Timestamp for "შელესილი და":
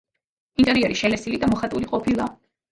1.03-1.53